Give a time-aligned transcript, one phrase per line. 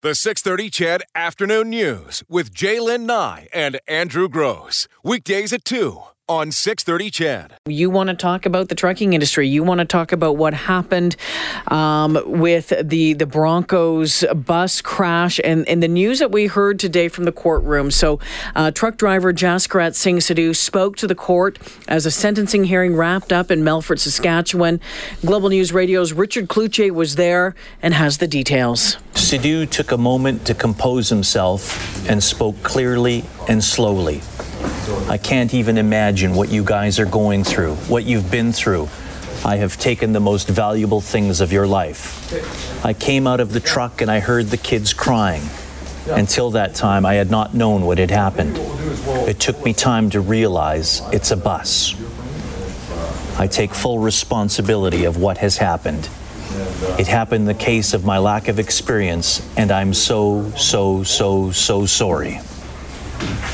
[0.00, 4.86] The 630 CHED Afternoon News with Jaylen Nye and Andrew Gross.
[5.02, 7.52] Weekdays at 2 on 630 CHED.
[7.66, 9.48] You want to talk about the trucking industry.
[9.48, 11.16] You want to talk about what happened
[11.68, 17.08] um, with the, the Broncos bus crash and, and the news that we heard today
[17.08, 17.90] from the courtroom.
[17.90, 18.20] So,
[18.54, 21.58] uh, truck driver Jaskirat Singh Sidhu spoke to the court
[21.88, 24.80] as a sentencing hearing wrapped up in Melfort, Saskatchewan.
[25.24, 28.98] Global News Radio's Richard Cloutier was there and has the details.
[29.14, 34.20] Sidhu took a moment to compose himself and spoke clearly and slowly.
[35.08, 38.88] I can't even imagine what you guys are going through, what you've been through.
[39.44, 42.84] I have taken the most valuable things of your life.
[42.84, 45.42] I came out of the truck and I heard the kids crying.
[46.10, 48.58] Until that time, I had not known what had happened.
[49.28, 51.94] It took me time to realize it's a bus.
[53.38, 56.08] I take full responsibility of what has happened.
[56.98, 61.86] It happened the case of my lack of experience, and I'm so, so, so, so
[61.86, 62.40] sorry.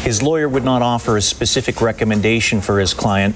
[0.02, 3.34] His lawyer would not offer a specific recommendation for his client,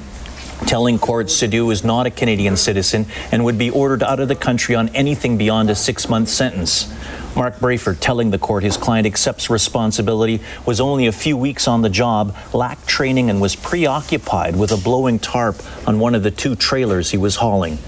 [0.66, 4.34] telling courts Sidhu is not a Canadian citizen and would be ordered out of the
[4.34, 6.92] country on anything beyond a six month sentence.
[7.34, 11.82] Mark Brayford telling the court his client accepts responsibility, was only a few weeks on
[11.82, 16.30] the job, lacked training, and was preoccupied with a blowing tarp on one of the
[16.30, 17.78] two trailers he was hauling.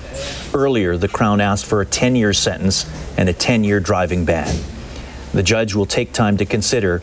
[0.55, 4.57] Earlier, the Crown asked for a 10 year sentence and a 10 year driving ban.
[5.33, 7.03] The judge will take time to consider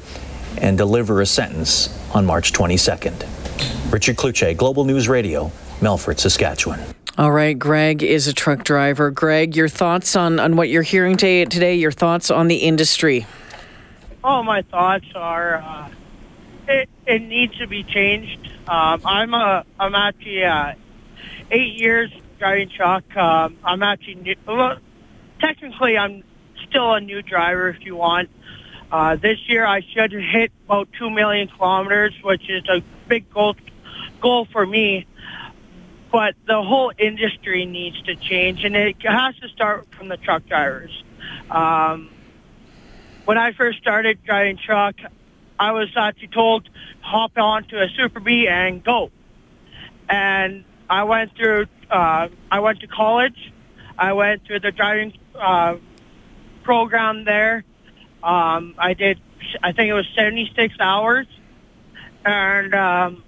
[0.61, 3.91] and deliver a sentence on March 22nd.
[3.91, 6.79] Richard Cloutier, Global News Radio, Melfort, Saskatchewan.
[7.17, 9.09] All right, Greg is a truck driver.
[9.09, 13.25] Greg, your thoughts on, on what you're hearing today, today, your thoughts on the industry?
[14.23, 15.89] Oh, my thoughts are uh,
[16.67, 18.47] it, it needs to be changed.
[18.67, 20.73] Um, I'm a, I'm actually uh,
[21.49, 23.03] eight years driving truck.
[23.15, 24.77] Um, I'm actually new, well,
[25.39, 26.23] technically I'm
[26.67, 28.29] still a new driver if you want.
[28.91, 33.55] Uh, this year I should hit about 2 million kilometers, which is a big goal,
[34.21, 35.05] goal for me.
[36.09, 40.45] But the whole industry needs to change, and it has to start from the truck
[40.45, 41.03] drivers.
[41.51, 42.09] Um,
[43.25, 44.95] when I first started driving truck,
[45.59, 46.69] I was actually told
[47.01, 49.11] hop onto a Super B and go.
[50.09, 53.51] And I went through, uh, I went to college.
[53.97, 55.75] I went through the driving uh,
[56.63, 57.65] program there
[58.27, 59.21] um, I did,
[59.63, 61.27] I think it was 76 hours.
[62.25, 63.23] And um,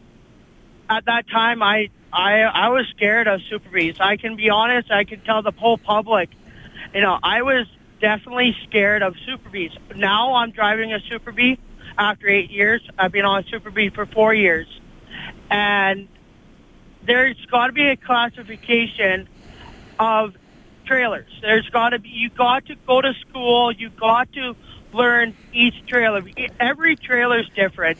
[0.89, 4.01] at that time, I, I, I was scared of Super Bs.
[4.01, 4.91] I can be honest.
[4.91, 6.29] I can tell the whole public,
[6.93, 7.65] you know, I was
[8.01, 9.49] definitely scared of Super.
[9.95, 11.57] Now I'm driving a Super B
[11.97, 12.81] after eight years.
[12.97, 14.67] I've been on a Super for four years.
[15.49, 16.09] And
[17.03, 19.29] there's got to be a classification
[19.97, 20.35] of
[20.85, 21.31] trailers.
[21.41, 23.71] There's got to be, you got to go to school.
[23.71, 24.55] You got to
[24.94, 26.23] learn each trailer.
[26.59, 28.00] Every trailer is different.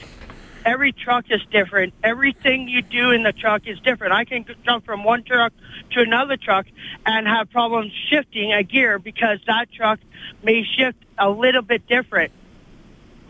[0.66, 1.94] Every truck is different.
[2.04, 4.14] Everything you do in the truck is different.
[4.14, 5.54] I can jump from one truck
[5.92, 6.66] to another truck
[7.06, 10.00] and have problems shifting a gear because that truck
[10.44, 12.32] may shift a little bit different.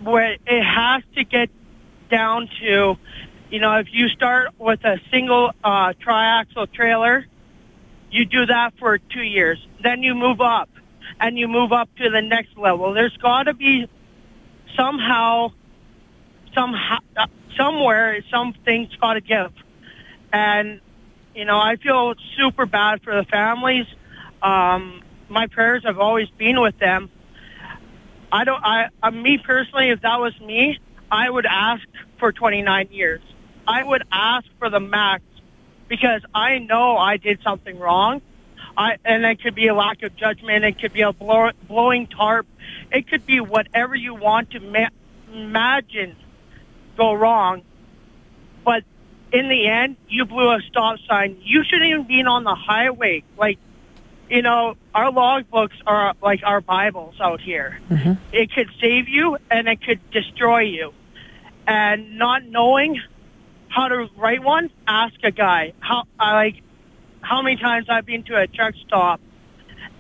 [0.01, 1.49] Where it has to get
[2.09, 2.95] down to,
[3.51, 7.25] you know, if you start with a single uh, triaxle trailer,
[8.09, 9.65] you do that for two years.
[9.83, 10.69] Then you move up
[11.19, 12.93] and you move up to the next level.
[12.93, 13.87] There's got to be
[14.75, 15.51] somehow,
[16.53, 16.99] somehow,
[17.57, 19.51] somewhere, something's got to give.
[20.31, 20.81] And,
[21.35, 23.85] you know, I feel super bad for the families.
[24.41, 27.09] Um, my prayers have always been with them.
[28.31, 30.79] I don't, I, uh, me personally, if that was me,
[31.11, 31.83] I would ask
[32.19, 33.21] for 29 years.
[33.67, 35.23] I would ask for the max
[35.87, 38.21] because I know I did something wrong
[38.77, 40.63] I, and it could be a lack of judgment.
[40.63, 42.47] It could be a blow, blowing tarp.
[42.91, 44.89] It could be whatever you want to ma-
[45.33, 46.15] imagine
[46.97, 47.63] go wrong.
[48.63, 48.83] But
[49.31, 51.37] in the end, you blew a stop sign.
[51.41, 53.23] You shouldn't even be on the highway.
[53.37, 53.57] Like,
[54.29, 57.79] you know, our logbooks are like our Bibles out here.
[57.89, 58.13] Mm-hmm.
[58.33, 60.93] It could save you and it could destroy you.
[61.65, 63.01] And not knowing
[63.69, 65.73] how to write one, ask a guy.
[65.79, 66.63] How I like
[67.21, 69.21] how many times I've been to a truck stop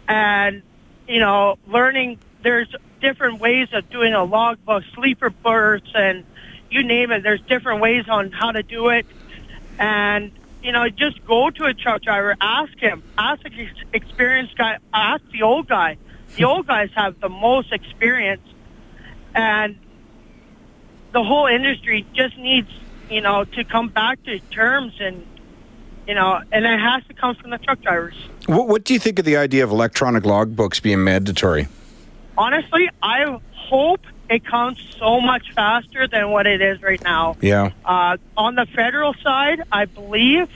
[0.07, 0.63] and,
[1.07, 6.25] you know, learning there's different ways of doing a logbook, sleeper berths, and
[6.69, 7.23] you name it.
[7.23, 9.05] There's different ways on how to do it.
[9.77, 10.31] And,
[10.63, 15.23] you know, just go to a truck driver, ask him, ask the experienced guy, ask
[15.31, 15.97] the old guy.
[16.35, 18.47] The old guys have the most experience.
[19.33, 19.77] And
[21.11, 22.69] the whole industry just needs,
[23.09, 25.25] you know, to come back to terms and
[26.09, 28.15] you know, and it has to come from the truck drivers.
[28.47, 31.67] What, what do you think of the idea of electronic logbooks being mandatory?
[32.35, 37.37] Honestly, I hope it counts so much faster than what it is right now.
[37.41, 37.73] Yeah.
[37.85, 40.49] Uh, on the federal side, I believe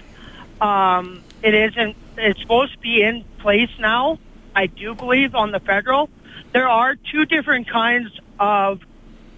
[0.60, 1.98] um, it isn't.
[2.18, 4.18] It's supposed to be in place now.
[4.56, 6.10] I do believe on the federal,
[6.52, 8.10] there are two different kinds
[8.40, 8.82] of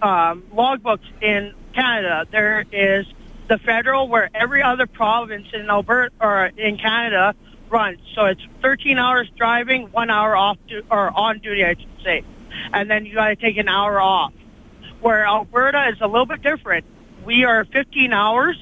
[0.00, 2.26] um, logbooks in Canada.
[2.30, 3.06] There is
[3.48, 7.34] the federal, where every other province in Alberta or in Canada
[7.70, 7.98] runs.
[8.14, 12.22] So it's 13 hours driving, one hour off du- or on duty, I should say,
[12.72, 14.32] and then you got to take an hour off.
[15.00, 16.86] Where Alberta is a little bit different.
[17.24, 18.56] We are 15 hours.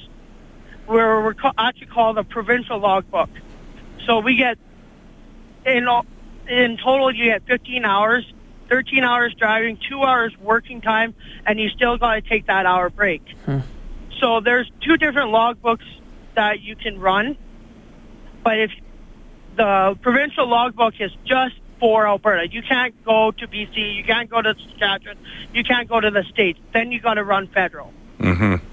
[0.86, 3.30] Where we're actually called a provincial logbook.
[4.06, 4.58] So we get
[5.64, 6.04] in all-
[6.46, 8.30] in total you get 15 hours,
[8.68, 11.14] 13 hours driving, two hours working time,
[11.46, 13.22] and you still got to take that hour break.
[13.46, 13.60] Hmm.
[14.24, 15.84] So there's two different logbooks
[16.34, 17.36] that you can run,
[18.42, 18.70] but if
[19.54, 24.40] the provincial logbook is just for Alberta, you can't go to BC, you can't go
[24.40, 25.18] to Saskatchewan,
[25.52, 26.58] you can't go to the states.
[26.72, 28.64] Then you got to run federal Mm-hmm.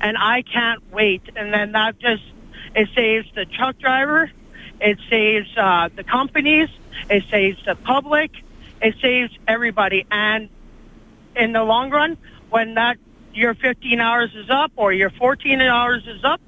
[0.00, 1.22] and I can't wait.
[1.36, 2.24] And then that just
[2.74, 4.28] it saves the truck driver,
[4.80, 6.70] it saves uh, the companies,
[7.08, 8.32] it saves the public,
[8.82, 10.06] it saves everybody.
[10.10, 10.48] And
[11.36, 12.16] in the long run,
[12.50, 12.96] when that
[13.38, 16.40] your 15 hours is up or your 14 hours is up,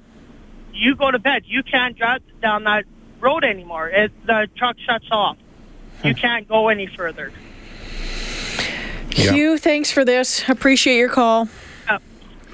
[0.73, 1.43] you go to bed.
[1.45, 2.83] You can't drive down that
[3.19, 3.89] road anymore.
[3.89, 5.37] It, the truck shuts off.
[6.03, 6.19] You hmm.
[6.19, 7.31] can't go any further.
[9.15, 9.33] Yeah.
[9.33, 10.47] Hugh, thanks for this.
[10.49, 11.47] Appreciate your call.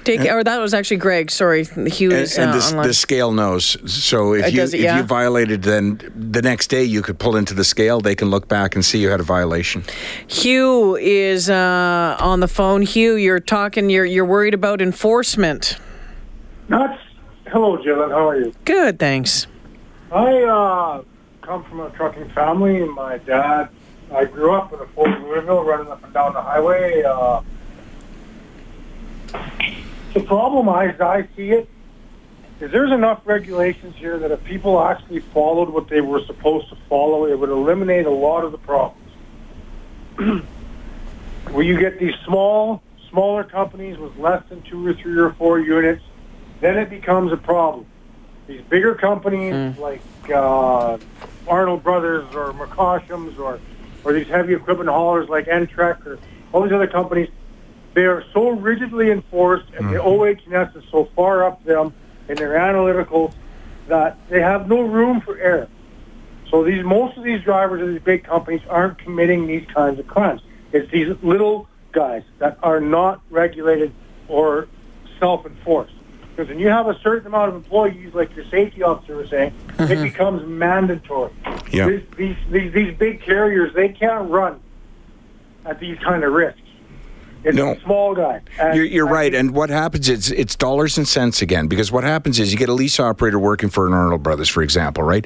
[0.00, 1.30] Uh, Take, or that was actually Greg.
[1.30, 2.86] Sorry, Hugh And, is and uh, this, online.
[2.86, 3.76] the scale knows.
[3.92, 4.96] So if It you does it, if yeah?
[4.98, 8.00] you violated, then the next day you could pull into the scale.
[8.00, 9.84] They can look back and see you had a violation.
[10.26, 12.82] Hugh is uh, on the phone.
[12.82, 13.90] Hugh, you're talking.
[13.90, 15.76] You're you're worried about enforcement.
[16.68, 16.98] Not.
[17.46, 18.10] Hello, Jalen.
[18.10, 18.52] How are you?
[18.64, 19.46] Good, thanks.
[20.12, 21.02] I uh,
[21.42, 22.80] come from a trucking family.
[22.88, 23.68] My dad,
[24.14, 27.02] I grew up in a Fort Louisville, running up and down the highway.
[30.18, 31.68] The problem, as I see it,
[32.60, 36.76] is there's enough regulations here that if people actually followed what they were supposed to
[36.88, 39.12] follow, it would eliminate a lot of the problems.
[41.52, 45.60] Where you get these small, smaller companies with less than two or three or four
[45.60, 46.02] units,
[46.60, 47.86] then it becomes a problem.
[48.48, 50.02] These bigger companies like
[50.34, 50.98] uh,
[51.46, 53.60] Arnold Brothers or McCoshams or
[54.02, 56.18] or these heavy equipment haulers like Entrec or
[56.52, 57.28] all these other companies,
[57.98, 60.54] they are so rigidly enforced and the mm-hmm.
[60.54, 61.92] OHS is so far up them
[62.28, 63.34] in their analyticals
[63.88, 65.68] that they have no room for error.
[66.48, 70.06] So these most of these drivers of these big companies aren't committing these kinds of
[70.06, 70.42] crimes.
[70.70, 73.92] It's these little guys that are not regulated
[74.28, 74.68] or
[75.18, 75.94] self-enforced.
[76.36, 79.52] Because when you have a certain amount of employees, like your safety officer was saying,
[79.70, 80.02] it mm-hmm.
[80.04, 81.32] becomes mandatory.
[81.72, 81.88] Yeah.
[81.88, 84.60] These, these, these, these big carriers, they can't run
[85.64, 86.60] at these kind of risks.
[87.44, 87.72] It's No.
[87.72, 88.40] a small guy.
[88.60, 89.32] And You're, you're right.
[89.32, 92.68] And what happens is it's dollars and cents again because what happens is you get
[92.68, 95.24] a lease operator working for an Arnold Brothers, for example, right?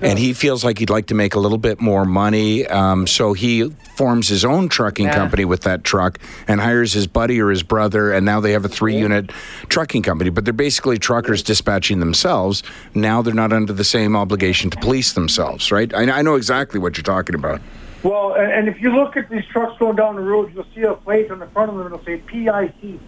[0.00, 2.66] And he feels like he'd like to make a little bit more money.
[2.66, 5.14] Um, so he forms his own trucking Yeah.
[5.14, 6.18] company with that truck
[6.48, 8.10] and hires his buddy or his brother.
[8.12, 9.30] And now they have a three unit
[9.68, 10.30] trucking company.
[10.30, 12.62] But they're basically truckers dispatching themselves.
[12.94, 15.92] Now they're not under the same obligation to police themselves, right?
[15.94, 17.60] I, I know exactly what you're talking about.
[18.02, 20.82] Well, and, and if you look at these trucks going down the road, you'll see
[20.82, 21.86] a plate on the front of them.
[21.86, 23.00] It'll say PIC.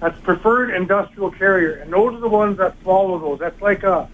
[0.00, 3.38] That's Preferred Industrial Carrier, and those are the ones that follow those.
[3.38, 4.10] That's like a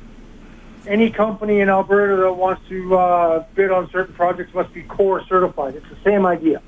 [0.87, 5.25] any company in Alberta that wants to uh, bid on certain projects must be COR
[5.27, 5.77] certified.
[5.77, 6.63] It's the same idea.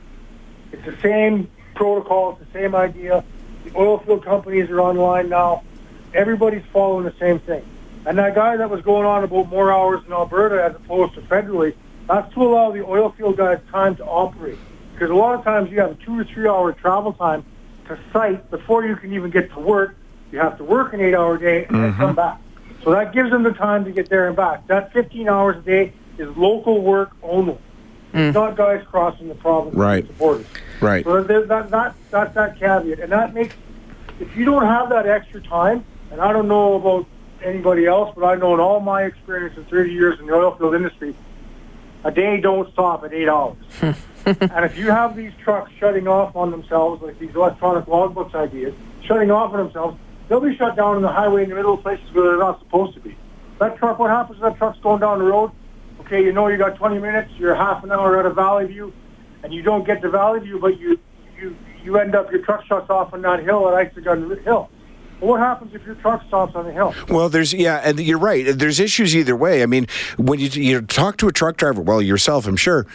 [0.73, 2.33] It's the same protocol.
[2.33, 3.25] It's the same idea.
[3.65, 5.65] The oil field companies are online now.
[6.13, 7.65] Everybody's following the same thing.
[8.07, 11.23] And that guy that was going on about more hours in Alberta as opposed to
[11.23, 11.75] federally,
[12.07, 14.59] that's to allow the oil field guys time to operate.
[14.93, 17.45] Because a lot of times you have a two or three hour travel time
[17.89, 19.97] to site before you can even get to work.
[20.31, 22.15] You have to work an eight hour day and then come mm-hmm.
[22.15, 22.41] back.
[22.83, 24.67] So that gives them the time to get there and back.
[24.67, 27.59] That 15 hours a day is local work only.
[28.13, 28.29] Mm.
[28.29, 30.07] It's not guys crossing the province Right.
[30.07, 30.47] the borders.
[30.81, 31.05] Right.
[31.05, 33.01] So there's that, that, that's that caveat.
[33.01, 33.57] And that makes,
[34.21, 37.07] if you don't have that extra time, and I don't know about
[37.43, 40.55] anybody else, but I know in all my experience in 30 years in the oil
[40.55, 41.17] field industry,
[42.05, 43.57] a day don't stop at eight hours.
[43.81, 48.75] and if you have these trucks shutting off on themselves, like these electronic logbooks ideas,
[49.05, 51.83] shutting off on themselves, they'll be shut down on the highway in the middle of
[51.83, 53.17] places where they're not supposed to be.
[53.59, 55.51] That truck, what happens if that truck's going down the road?
[56.01, 58.93] Okay, you know you got 20 minutes, you're half an hour out of Valley View,
[59.43, 60.99] and you don't get to Valley View, but you
[61.41, 64.69] you you end up your truck shuts off on that hill at Isagun Hill.
[65.21, 66.95] Well, what happens if your truck stops on the hill?
[67.09, 68.47] Well, there's yeah, and you're right.
[68.47, 69.63] There's issues either way.
[69.63, 72.87] I mean, when you you talk to a truck driver, well, yourself, I'm sure,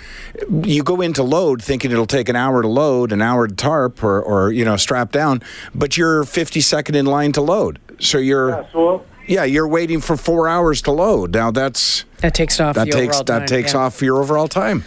[0.64, 4.04] you go into load thinking it'll take an hour to load, an hour to tarp,
[4.04, 5.42] or or you know strap down,
[5.74, 10.02] but you're 50 second in line to load, so you're Yeah, so yeah, you're waiting
[10.02, 11.34] for four hours to load.
[11.34, 13.80] Now that's That takes off that the takes overall that time, takes yeah.
[13.80, 14.84] off your overall time.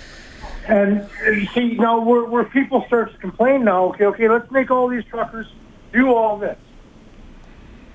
[0.67, 4.71] And you see, now where, where people start to complain now, okay, okay, let's make
[4.71, 5.47] all these truckers
[5.93, 6.57] do all this.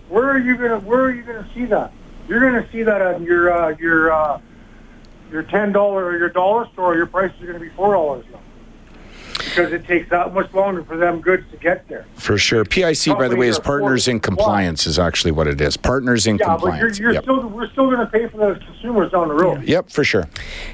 [0.09, 1.91] Where are you gonna Where are you gonna see that?
[2.27, 4.39] You're gonna see that at your uh, your uh,
[5.31, 6.95] your ten dollar or your dollar store.
[6.95, 8.39] Your prices are gonna be four dollars now
[9.37, 12.05] because it takes that much longer for them goods to get there.
[12.15, 12.63] For sure.
[12.65, 14.43] PIC, by the way, is partners in forced to comply.
[14.45, 14.87] compliance.
[14.87, 15.77] Is actually what it is.
[15.77, 17.23] Partners in Yeah, but you're, you're Yep.
[17.23, 19.63] still we're still gonna pay for those consumers down the road.
[19.63, 20.27] Yep, for sure.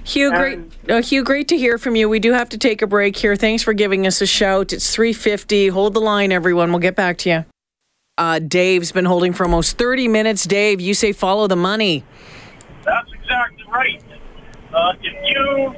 [0.03, 0.59] Hugh, great,
[0.89, 2.09] uh, Hugh, great to hear from you.
[2.09, 3.35] We do have to take a break here.
[3.35, 4.73] Thanks for giving us a shout.
[4.73, 5.67] It's three fifty.
[5.67, 6.71] Hold the line, everyone.
[6.71, 7.45] We'll get back to you.
[8.19, 10.43] Uh, Dave's been holding for almost thirty minutes.
[10.43, 12.03] Dave, you say follow the money.
[12.85, 14.03] That's exactly right.
[14.71, 15.75] Uh, if you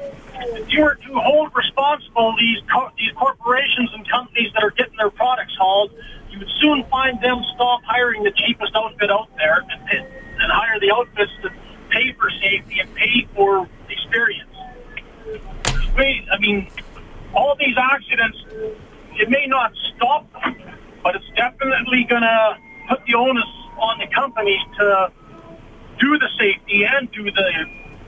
[0.58, 4.98] if you were to hold responsible these co- these corporations and companies that are getting
[4.98, 5.92] their products hauled,
[6.30, 10.06] you would soon find them stop hiring the cheapest outfit out there and,
[10.38, 11.54] and, hire the outfits that
[11.90, 14.52] pay for safety and pay for experience.
[15.96, 16.70] Wait, I mean,
[17.34, 18.38] all these accidents,
[19.14, 20.75] it may not stop them,
[21.06, 22.58] but it's definitely going to
[22.90, 23.46] put the onus
[23.78, 25.12] on the companies to
[26.00, 27.66] do the safety and do the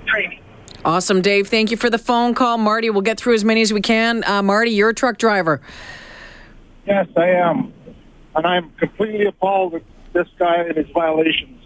[0.07, 0.41] training.
[0.83, 1.47] Awesome, Dave.
[1.47, 2.89] Thank you for the phone call, Marty.
[2.89, 4.23] We'll get through as many as we can.
[4.23, 5.61] Uh, Marty, you're a truck driver.
[6.87, 7.71] Yes, I am.
[8.35, 11.61] And I'm completely appalled at this guy and his violations.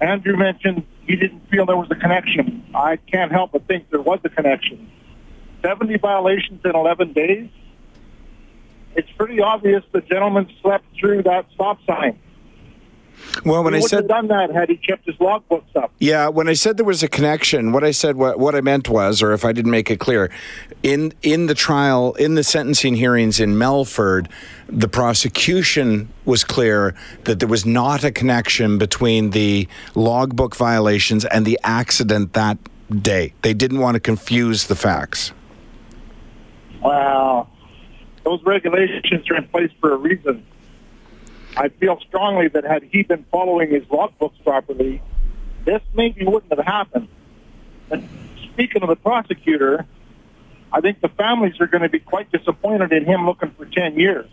[0.00, 2.64] Andrew mentioned he didn't feel there was a connection.
[2.74, 4.90] I can't help but think there was a connection.
[5.62, 7.50] 70 violations in 11 days?
[8.96, 12.18] It's pretty obvious the gentleman slept through that stop sign.
[13.44, 15.92] Well, when he I said have done that had he kept his logbooks up.
[15.98, 18.88] Yeah, when I said there was a connection, what I said, what, what I meant
[18.88, 20.30] was, or if I didn't make it clear,
[20.82, 24.30] in in the trial, in the sentencing hearings in Melfort,
[24.68, 31.44] the prosecution was clear that there was not a connection between the logbook violations and
[31.44, 32.58] the accident that
[33.02, 33.34] day.
[33.42, 35.32] They didn't want to confuse the facts.
[36.80, 37.48] Wow.
[38.28, 40.44] Those regulations are in place for a reason.
[41.56, 45.00] I feel strongly that had he been following his logbooks properly,
[45.64, 47.08] this maybe wouldn't have happened.
[47.90, 48.06] And
[48.52, 49.86] speaking of the prosecutor,
[50.70, 53.98] I think the families are going to be quite disappointed in him looking for 10
[53.98, 54.28] years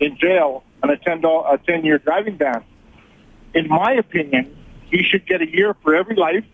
[0.00, 2.62] in jail and a 10, a 10 year driving ban.
[3.54, 4.54] In my opinion,
[4.90, 6.44] he should get a year for every life.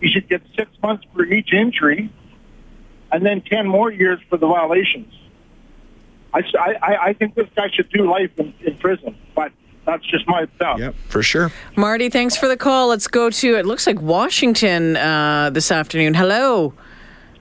[0.00, 2.10] He should get six months for each injury
[3.12, 5.12] and then 10 more years for the violations.
[6.36, 9.52] I, I, I think this guy should do life in, in prison, but
[9.84, 10.78] that's just my thought.
[10.78, 11.50] Yep, for sure.
[11.76, 12.88] Marty, thanks for the call.
[12.88, 16.14] Let's go to, it looks like Washington uh, this afternoon.
[16.14, 16.74] Hello.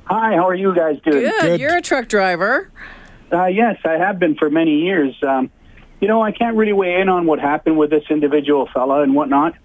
[0.06, 1.22] Hi, how are you guys doing?
[1.22, 1.42] Good.
[1.42, 1.60] Good.
[1.60, 2.72] You're a truck driver.
[3.34, 5.16] Uh, yes, I have been for many years.
[5.24, 5.50] Um,
[6.00, 9.16] you know, I can't really weigh in on what happened with this individual fella and
[9.16, 9.56] whatnot,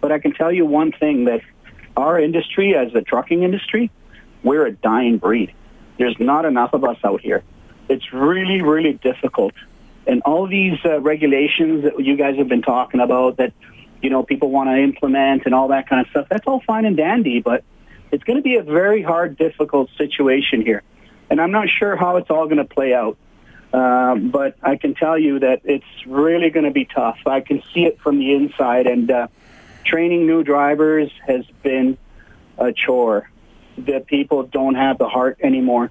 [0.00, 1.40] but I can tell you one thing that
[1.96, 3.90] our industry, as the trucking industry,
[4.42, 5.52] we're a dying breed.
[5.96, 7.42] There's not enough of us out here.
[7.88, 9.54] It's really, really difficult.
[10.06, 13.52] And all these uh, regulations that you guys have been talking about that,
[14.00, 16.84] you know, people want to implement and all that kind of stuff, that's all fine
[16.84, 17.64] and dandy, but
[18.10, 20.82] it's going to be a very hard, difficult situation here.
[21.30, 23.18] And I'm not sure how it's all going to play out.
[23.72, 27.18] Um, but I can tell you that it's really going to be tough.
[27.26, 29.28] I can see it from the inside, and uh,
[29.84, 31.98] training new drivers has been
[32.56, 33.30] a chore.
[33.76, 35.90] The people don't have the heart anymore.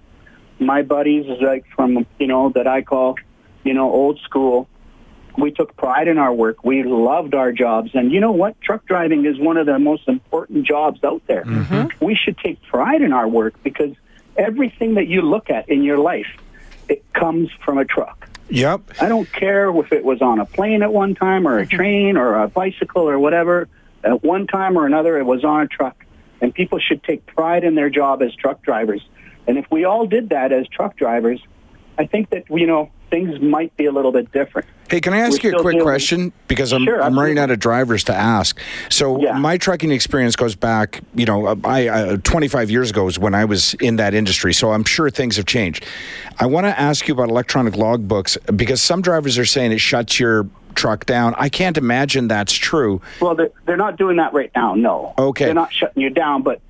[0.60, 3.16] My buddies, like from you know that I call,
[3.64, 4.68] you know, old school.
[5.38, 6.64] We took pride in our work.
[6.64, 8.60] We loved our jobs, and you know what?
[8.60, 11.44] Truck driving is one of the most important jobs out there.
[11.44, 12.04] Mm-hmm.
[12.04, 13.96] We should take pride in our work because
[14.36, 16.28] everything that you look at in your life,
[16.90, 18.28] it comes from a truck.
[18.50, 18.82] Yep.
[19.02, 21.76] I don't care if it was on a plane at one time or a mm-hmm.
[21.76, 23.68] train or a bicycle or whatever.
[24.04, 26.06] At one time or another, it was on a truck.
[26.40, 29.06] And people should take pride in their job as truck drivers.
[29.48, 31.42] And if we all did that as truck drivers,
[31.98, 34.68] I think that, you know, things might be a little bit different.
[34.90, 36.32] Hey, can I ask We're you a quick dealing- question?
[36.48, 38.60] Because I'm, Sure, I'm running out of drivers to ask.
[38.90, 39.38] So Yeah.
[39.38, 43.46] my trucking experience goes back, you know, I, uh, 25 years ago is when I
[43.46, 44.54] was in that industry.
[44.54, 45.86] So I'm sure things have changed.
[46.40, 50.20] I want to ask you about electronic logbooks because some drivers are saying it shuts
[50.20, 51.34] your truck down.
[51.38, 53.02] I can't imagine that's true.
[53.22, 55.14] Well, they're, they're not doing that right now, no.
[55.18, 55.46] Okay.
[55.46, 56.62] They're not shutting you down, but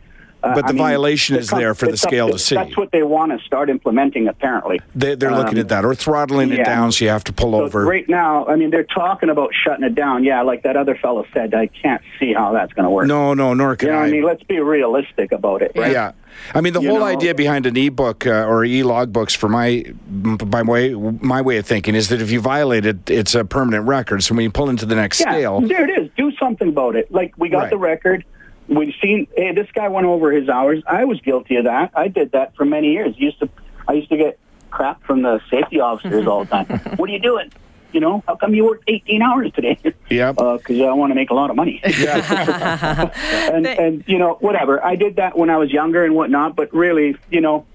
[0.48, 2.56] Uh, But the I mean, violation is there for the up- scale to see.
[2.56, 4.80] That's what they want to start implementing, apparently.
[4.96, 7.52] They, they're looking Um, at that or throttling it down so you have to pull
[7.52, 7.86] So over.
[7.86, 10.24] right now, I mean, they're talking about shutting it down.
[10.24, 13.08] Yeah, like that other fellow said, I can't see how that's going to work.
[13.08, 14.06] No, no, nor can you know I.
[14.06, 14.24] I mean?
[14.24, 15.92] Let's be realistic about it, right?
[15.92, 16.12] Yeah.
[16.54, 19.50] I mean, the You whole know- idea behind an e-book uh, or e-log books, for
[19.50, 23.44] my by way my way of thinking, is that if you violate it, it's a
[23.44, 24.22] permanent record.
[24.24, 26.10] So when you pull into the next Yeah, scale, there it is.
[26.16, 27.12] Do something about it.
[27.12, 27.70] Like we got Right.
[27.72, 28.24] the record.
[28.68, 29.28] We've seen.
[29.36, 30.84] Hey, this guy went over his hours.
[30.86, 31.92] I was guilty of that.
[31.96, 33.18] I did that for many years.
[33.18, 33.50] Used to.
[33.88, 36.66] I used to get crap from the safety officers all the time.
[36.98, 37.52] what are you doing?
[37.94, 39.80] You know, how come you worked 18 hours today?
[40.10, 40.34] Yeah.
[40.34, 41.80] Because I want to make a lot of money.
[41.84, 44.84] and and you know whatever.
[44.84, 46.56] I did that when I was younger and whatnot.
[46.56, 47.66] But really, you know,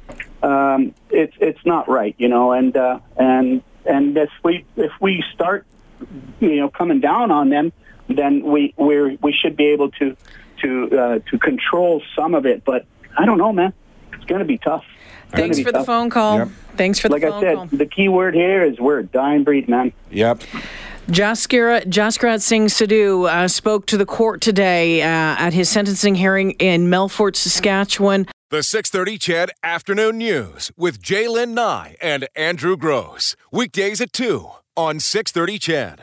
[0.42, 2.14] um, it's it's not right.
[2.18, 5.66] You know, and uh, and and if we if we start,
[6.40, 7.72] you know, coming down on them,
[8.08, 10.16] then we we we should be able to
[10.62, 12.64] to uh, to control some of it.
[12.64, 13.72] But I don't know, man.
[14.12, 14.84] It's going to be tough.
[15.24, 16.38] It's Thanks be for the phone call.
[16.38, 16.48] Yep.
[16.76, 17.40] Thanks for the phone call.
[17.40, 17.78] Like I said, call.
[17.78, 19.92] the key word here is we're a dying breed, man.
[20.10, 20.42] yep.
[21.08, 26.52] Jaskira, Jaskrat Singh Sidhu uh, spoke to the court today uh, at his sentencing hearing
[26.52, 28.26] in Melfort, Saskatchewan.
[28.50, 33.34] The 630 CHED Afternoon News with Jaylen Nye and Andrew Gross.
[33.50, 36.00] Weekdays at 2 on 630 CHED.